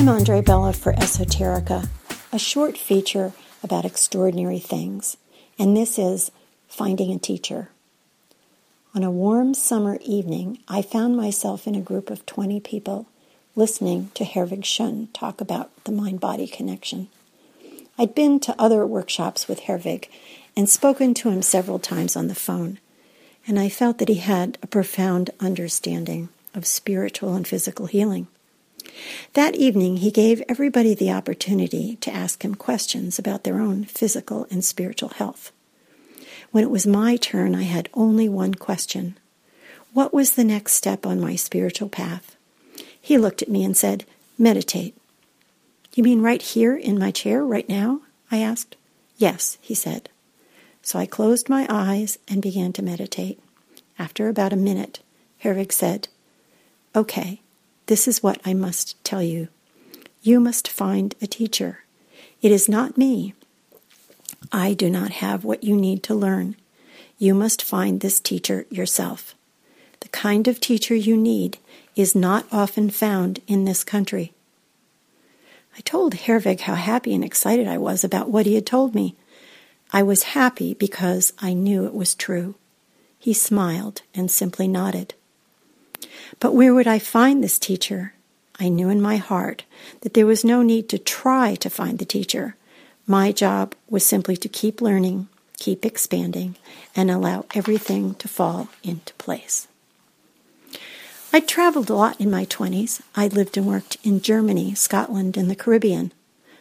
I'm 0.00 0.08
Andre 0.08 0.40
Bella 0.40 0.72
for 0.72 0.94
Esoterica, 0.94 1.86
a 2.32 2.38
short 2.38 2.78
feature 2.78 3.34
about 3.62 3.84
extraordinary 3.84 4.58
things, 4.58 5.18
and 5.58 5.76
this 5.76 5.98
is 5.98 6.30
Finding 6.68 7.12
a 7.12 7.18
Teacher. 7.18 7.68
On 8.94 9.04
a 9.04 9.10
warm 9.10 9.52
summer 9.52 9.98
evening, 10.00 10.58
I 10.66 10.80
found 10.80 11.18
myself 11.18 11.66
in 11.66 11.74
a 11.74 11.82
group 11.82 12.08
of 12.08 12.24
20 12.24 12.60
people 12.60 13.08
listening 13.54 14.10
to 14.14 14.24
Herwig 14.24 14.62
Schön 14.62 15.08
talk 15.12 15.38
about 15.42 15.68
the 15.84 15.92
mind 15.92 16.18
body 16.18 16.46
connection. 16.46 17.08
I'd 17.98 18.14
been 18.14 18.40
to 18.40 18.58
other 18.58 18.86
workshops 18.86 19.48
with 19.48 19.64
Herwig 19.64 20.08
and 20.56 20.66
spoken 20.66 21.12
to 21.12 21.28
him 21.28 21.42
several 21.42 21.78
times 21.78 22.16
on 22.16 22.28
the 22.28 22.34
phone, 22.34 22.78
and 23.46 23.60
I 23.60 23.68
felt 23.68 23.98
that 23.98 24.08
he 24.08 24.14
had 24.14 24.56
a 24.62 24.66
profound 24.66 25.28
understanding 25.40 26.30
of 26.54 26.64
spiritual 26.64 27.34
and 27.34 27.46
physical 27.46 27.84
healing. 27.84 28.28
That 29.34 29.54
evening, 29.54 29.98
he 29.98 30.10
gave 30.10 30.42
everybody 30.48 30.94
the 30.94 31.12
opportunity 31.12 31.96
to 31.96 32.12
ask 32.12 32.44
him 32.44 32.54
questions 32.54 33.18
about 33.18 33.44
their 33.44 33.60
own 33.60 33.84
physical 33.84 34.46
and 34.50 34.64
spiritual 34.64 35.10
health. 35.10 35.52
When 36.50 36.64
it 36.64 36.70
was 36.70 36.86
my 36.86 37.16
turn, 37.16 37.54
I 37.54 37.62
had 37.62 37.88
only 37.94 38.28
one 38.28 38.54
question 38.54 39.16
What 39.92 40.12
was 40.12 40.32
the 40.32 40.44
next 40.44 40.72
step 40.72 41.06
on 41.06 41.20
my 41.20 41.36
spiritual 41.36 41.88
path? 41.88 42.36
He 43.00 43.18
looked 43.18 43.42
at 43.42 43.48
me 43.48 43.64
and 43.64 43.76
said, 43.76 44.04
Meditate. 44.38 44.96
You 45.94 46.02
mean 46.04 46.22
right 46.22 46.42
here 46.42 46.76
in 46.76 46.98
my 46.98 47.10
chair, 47.10 47.44
right 47.44 47.68
now? 47.68 48.02
I 48.30 48.38
asked. 48.38 48.76
Yes, 49.16 49.58
he 49.60 49.74
said. 49.74 50.08
So 50.82 50.98
I 50.98 51.06
closed 51.06 51.48
my 51.48 51.66
eyes 51.68 52.18
and 52.28 52.40
began 52.40 52.72
to 52.74 52.82
meditate. 52.82 53.38
After 53.98 54.28
about 54.28 54.52
a 54.52 54.56
minute, 54.56 55.00
Herwig 55.42 55.72
said, 55.72 56.08
Okay, 56.96 57.40
this 57.90 58.06
is 58.06 58.22
what 58.22 58.40
I 58.44 58.54
must 58.54 59.02
tell 59.02 59.20
you. 59.20 59.48
You 60.22 60.38
must 60.38 60.68
find 60.68 61.12
a 61.20 61.26
teacher. 61.26 61.82
It 62.40 62.52
is 62.52 62.68
not 62.68 62.96
me. 62.96 63.34
I 64.52 64.74
do 64.74 64.88
not 64.88 65.10
have 65.10 65.42
what 65.42 65.64
you 65.64 65.74
need 65.74 66.04
to 66.04 66.14
learn. 66.14 66.54
You 67.18 67.34
must 67.34 67.64
find 67.64 67.98
this 67.98 68.20
teacher 68.20 68.64
yourself. 68.70 69.34
The 69.98 70.08
kind 70.10 70.46
of 70.46 70.60
teacher 70.60 70.94
you 70.94 71.16
need 71.16 71.58
is 71.96 72.14
not 72.14 72.46
often 72.52 72.90
found 72.90 73.40
in 73.48 73.64
this 73.64 73.82
country. 73.82 74.34
I 75.76 75.80
told 75.80 76.14
Herwig 76.14 76.60
how 76.60 76.76
happy 76.76 77.12
and 77.12 77.24
excited 77.24 77.66
I 77.66 77.78
was 77.78 78.04
about 78.04 78.30
what 78.30 78.46
he 78.46 78.54
had 78.54 78.66
told 78.66 78.94
me. 78.94 79.16
I 79.92 80.04
was 80.04 80.38
happy 80.38 80.74
because 80.74 81.32
I 81.40 81.54
knew 81.54 81.86
it 81.86 81.94
was 81.94 82.14
true. 82.14 82.54
He 83.18 83.32
smiled 83.32 84.02
and 84.14 84.30
simply 84.30 84.68
nodded. 84.68 85.14
But 86.38 86.54
where 86.54 86.74
would 86.74 86.86
I 86.86 86.98
find 86.98 87.42
this 87.42 87.58
teacher? 87.58 88.14
I 88.58 88.68
knew 88.68 88.88
in 88.88 89.00
my 89.00 89.16
heart 89.16 89.64
that 90.02 90.14
there 90.14 90.26
was 90.26 90.44
no 90.44 90.62
need 90.62 90.88
to 90.90 90.98
try 90.98 91.54
to 91.56 91.70
find 91.70 91.98
the 91.98 92.04
teacher. 92.04 92.56
My 93.06 93.32
job 93.32 93.74
was 93.88 94.04
simply 94.04 94.36
to 94.36 94.48
keep 94.48 94.80
learning, 94.80 95.28
keep 95.58 95.84
expanding, 95.84 96.56
and 96.94 97.10
allow 97.10 97.46
everything 97.54 98.14
to 98.16 98.28
fall 98.28 98.68
into 98.82 99.14
place. 99.14 99.66
I 101.32 101.40
traveled 101.40 101.90
a 101.90 101.94
lot 101.94 102.20
in 102.20 102.30
my 102.30 102.44
20s. 102.44 103.00
I 103.14 103.28
lived 103.28 103.56
and 103.56 103.66
worked 103.66 103.96
in 104.02 104.20
Germany, 104.20 104.74
Scotland, 104.74 105.36
and 105.36 105.48
the 105.50 105.56
Caribbean. 105.56 106.12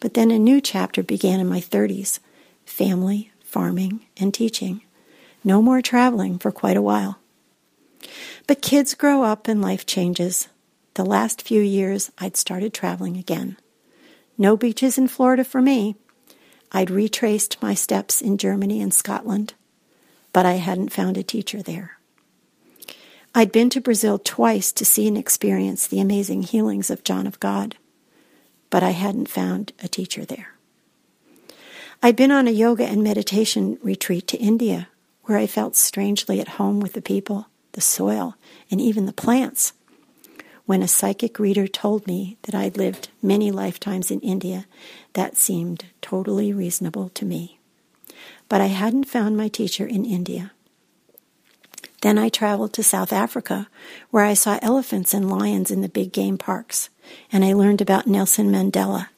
But 0.00 0.14
then 0.14 0.30
a 0.30 0.38
new 0.38 0.60
chapter 0.60 1.02
began 1.02 1.40
in 1.40 1.48
my 1.48 1.60
30s 1.60 2.20
family, 2.64 3.32
farming, 3.42 4.06
and 4.16 4.32
teaching. 4.32 4.82
No 5.42 5.60
more 5.60 5.82
traveling 5.82 6.38
for 6.38 6.52
quite 6.52 6.76
a 6.76 6.82
while. 6.82 7.18
But 8.46 8.62
kids 8.62 8.94
grow 8.94 9.22
up 9.22 9.48
and 9.48 9.62
life 9.62 9.86
changes. 9.86 10.48
The 10.94 11.04
last 11.04 11.42
few 11.42 11.60
years, 11.60 12.10
I'd 12.18 12.36
started 12.36 12.74
traveling 12.74 13.16
again. 13.16 13.56
No 14.36 14.56
beaches 14.56 14.98
in 14.98 15.08
Florida 15.08 15.44
for 15.44 15.60
me, 15.60 15.96
I'd 16.72 16.90
retraced 16.90 17.60
my 17.60 17.74
steps 17.74 18.20
in 18.20 18.38
Germany 18.38 18.80
and 18.80 18.94
Scotland, 18.94 19.54
but 20.32 20.46
I 20.46 20.54
hadn't 20.54 20.92
found 20.92 21.16
a 21.16 21.22
teacher 21.22 21.62
there. 21.62 21.98
I'd 23.34 23.50
been 23.52 23.70
to 23.70 23.80
Brazil 23.80 24.18
twice 24.18 24.70
to 24.72 24.84
see 24.84 25.08
and 25.08 25.18
experience 25.18 25.86
the 25.86 26.00
amazing 26.00 26.44
healings 26.44 26.90
of 26.90 27.04
John 27.04 27.26
of 27.26 27.40
God, 27.40 27.76
but 28.70 28.82
I 28.82 28.90
hadn't 28.90 29.28
found 29.28 29.72
a 29.82 29.88
teacher 29.88 30.24
there. 30.24 30.54
I'd 32.02 32.16
been 32.16 32.30
on 32.30 32.48
a 32.48 32.52
yoga 32.52 32.84
and 32.84 33.02
meditation 33.02 33.78
retreat 33.82 34.26
to 34.28 34.38
India, 34.38 34.88
where 35.24 35.38
I 35.38 35.46
felt 35.46 35.76
strangely 35.76 36.40
at 36.40 36.56
home 36.56 36.80
with 36.80 36.92
the 36.92 37.02
people, 37.02 37.46
the 37.72 37.80
soil, 37.80 38.36
and 38.70 38.80
even 38.80 39.06
the 39.06 39.12
plants 39.12 39.72
when 40.70 40.82
a 40.84 40.86
psychic 40.86 41.40
reader 41.40 41.66
told 41.66 42.06
me 42.06 42.36
that 42.42 42.54
I'd 42.54 42.76
lived 42.76 43.08
many 43.20 43.50
lifetimes 43.50 44.08
in 44.12 44.20
India, 44.20 44.66
that 45.14 45.36
seemed 45.36 45.86
totally 46.00 46.52
reasonable 46.52 47.08
to 47.08 47.24
me. 47.24 47.58
But 48.48 48.60
I 48.60 48.66
hadn't 48.66 49.08
found 49.08 49.36
my 49.36 49.48
teacher 49.48 49.84
in 49.84 50.04
India. 50.04 50.52
Then 52.02 52.18
I 52.18 52.28
traveled 52.28 52.72
to 52.74 52.84
South 52.84 53.12
Africa, 53.12 53.66
where 54.12 54.24
I 54.24 54.34
saw 54.34 54.60
elephants 54.62 55.12
and 55.12 55.28
lions 55.28 55.72
in 55.72 55.80
the 55.80 55.88
big 55.88 56.12
game 56.12 56.38
parks, 56.38 56.88
and 57.32 57.44
I 57.44 57.52
learned 57.52 57.80
about 57.80 58.06
Nelson 58.06 58.52
Mandela 58.52 59.08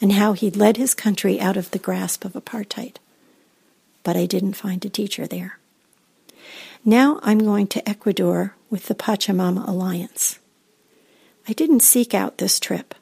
and 0.00 0.10
how 0.10 0.32
he'd 0.32 0.56
led 0.56 0.76
his 0.76 0.92
country 0.92 1.38
out 1.38 1.56
of 1.56 1.70
the 1.70 1.78
grasp 1.78 2.24
of 2.24 2.32
apartheid. 2.32 2.96
But 4.02 4.16
I 4.16 4.26
didn't 4.26 4.54
find 4.54 4.84
a 4.84 4.90
teacher 4.90 5.28
there. 5.28 5.60
Now 6.88 7.18
I'm 7.24 7.40
going 7.40 7.66
to 7.68 7.88
Ecuador 7.88 8.54
with 8.70 8.86
the 8.86 8.94
Pachamama 8.94 9.66
Alliance. 9.66 10.38
I 11.48 11.52
didn't 11.52 11.80
seek 11.80 12.14
out 12.14 12.38
this 12.38 12.60
trip. 12.60 12.94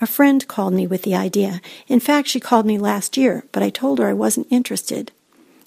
A 0.00 0.08
friend 0.08 0.44
called 0.48 0.74
me 0.74 0.88
with 0.88 1.02
the 1.02 1.14
idea. 1.14 1.60
In 1.86 2.00
fact, 2.00 2.26
she 2.26 2.40
called 2.40 2.66
me 2.66 2.78
last 2.78 3.16
year, 3.16 3.44
but 3.52 3.62
I 3.62 3.70
told 3.70 4.00
her 4.00 4.08
I 4.08 4.12
wasn't 4.12 4.48
interested. 4.50 5.12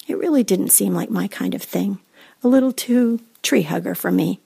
It 0.06 0.18
really 0.18 0.44
didn't 0.44 0.74
seem 0.74 0.94
like 0.94 1.10
my 1.10 1.30
kind 1.30 1.56
of 1.56 1.62
thing. 1.62 2.00
A 2.44 2.50
little 2.50 2.74
too 2.74 3.22
tree 3.42 3.62
hugger 3.62 3.96
for 3.96 4.12
me. 4.12 4.42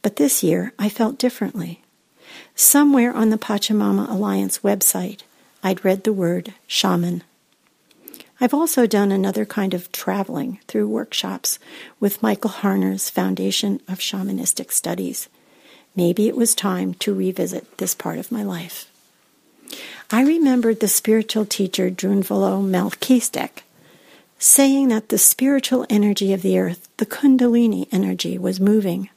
But 0.00 0.14
this 0.14 0.44
year, 0.44 0.72
I 0.78 0.88
felt 0.88 1.18
differently. 1.18 1.82
Somewhere 2.54 3.12
on 3.12 3.30
the 3.30 3.36
Pachamama 3.36 4.08
Alliance 4.08 4.60
website, 4.60 5.22
I'd 5.64 5.84
read 5.84 6.04
the 6.04 6.12
word 6.12 6.54
shaman. 6.68 7.24
I've 8.40 8.54
also 8.54 8.86
done 8.86 9.12
another 9.12 9.44
kind 9.44 9.74
of 9.74 9.92
traveling 9.92 10.60
through 10.66 10.88
workshops 10.88 11.58
with 11.98 12.22
Michael 12.22 12.50
Harner's 12.50 13.10
Foundation 13.10 13.80
of 13.86 13.98
Shamanistic 13.98 14.72
Studies 14.72 15.28
maybe 15.96 16.28
it 16.28 16.36
was 16.36 16.54
time 16.54 16.94
to 16.94 17.14
revisit 17.14 17.78
this 17.78 17.94
part 17.94 18.18
of 18.18 18.32
my 18.32 18.42
life. 18.42 18.86
I 20.10 20.22
remembered 20.22 20.80
the 20.80 20.88
spiritual 20.88 21.46
teacher 21.46 21.90
Drunvalo 21.90 22.64
Melchizedek 22.64 23.64
saying 24.38 24.88
that 24.88 25.10
the 25.10 25.18
spiritual 25.18 25.86
energy 25.90 26.32
of 26.32 26.42
the 26.42 26.58
earth, 26.58 26.88
the 26.96 27.06
Kundalini 27.06 27.86
energy, 27.92 28.38
was 28.38 28.58
moving. 28.58 29.10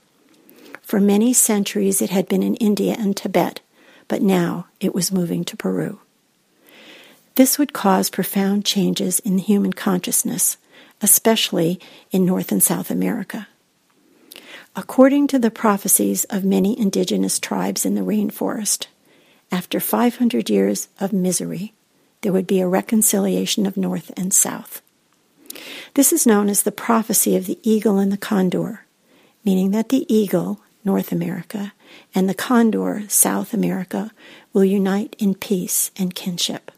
For 0.82 1.00
many 1.00 1.34
centuries 1.34 2.02
it 2.02 2.10
had 2.10 2.28
been 2.28 2.44
in 2.44 2.56
India 2.56 2.96
and 3.00 3.16
Tibet, 3.16 3.62
but 4.08 4.22
now 4.22 4.68
it 4.82 4.94
was 4.94 5.12
moving 5.12 5.46
to 5.46 5.58
Peru. 5.58 6.00
This 7.36 7.58
would 7.58 7.74
cause 7.74 8.10
profound 8.10 8.64
changes 8.64 9.20
in 9.20 9.40
human 9.40 9.74
consciousness, 9.74 10.58
especially 11.02 11.80
in 12.12 12.26
North 12.26 12.52
and 12.52 12.62
South 12.62 12.92
America. 12.92 13.48
According 14.76 15.28
to 15.28 15.40
the 15.40 15.52
prophecies 15.52 16.26
of 16.26 16.44
many 16.44 16.80
indigenous 16.80 17.40
tribes 17.40 17.86
in 17.86 17.96
the 17.96 18.02
rainforest, 18.02 18.88
after 19.52 19.80
500 19.80 20.50
years 20.50 20.88
of 21.00 21.14
misery, 21.14 21.74
there 22.22 22.34
would 22.34 22.48
be 22.48 22.60
a 22.60 22.68
reconciliation 22.68 23.66
of 23.66 23.78
North 23.78 24.12
and 24.18 24.34
South. 24.34 24.82
This 25.94 26.14
is 26.14 26.26
known 26.26 26.50
as 26.50 26.64
the 26.64 26.72
prophecy 26.72 27.36
of 27.36 27.46
the 27.46 27.60
eagle 27.62 28.00
and 28.00 28.12
the 28.12 28.18
condor, 28.18 28.86
meaning 29.44 29.72
that 29.72 29.90
the 29.90 30.12
eagle, 30.12 30.62
North 30.84 31.12
America, 31.12 31.74
and 32.16 32.28
the 32.28 32.34
condor, 32.34 33.04
South 33.08 33.54
America, 33.54 34.12
will 34.54 34.64
unite 34.64 35.16
in 35.20 35.36
peace 35.36 35.92
and 35.98 36.16
kinship. 36.16 36.72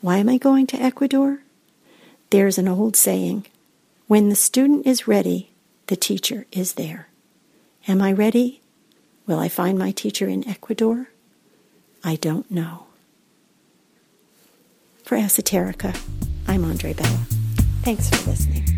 Why 0.00 0.18
am 0.18 0.28
I 0.28 0.38
going 0.38 0.66
to 0.68 0.80
Ecuador? 0.80 1.40
There's 2.30 2.58
an 2.58 2.68
old 2.68 2.94
saying 2.94 3.46
when 4.06 4.28
the 4.28 4.36
student 4.36 4.86
is 4.86 5.08
ready, 5.08 5.50
the 5.88 5.96
teacher 5.96 6.46
is 6.52 6.74
there. 6.74 7.08
Am 7.88 8.00
I 8.00 8.12
ready? 8.12 8.60
Will 9.26 9.38
I 9.38 9.48
find 9.48 9.78
my 9.78 9.90
teacher 9.90 10.28
in 10.28 10.48
Ecuador? 10.48 11.08
I 12.04 12.16
don't 12.16 12.48
know. 12.50 12.86
For 15.02 15.16
Esoterica, 15.16 15.98
I'm 16.46 16.64
Andre 16.64 16.92
Bella. 16.92 17.26
Thanks 17.82 18.08
for 18.08 18.30
listening. 18.30 18.77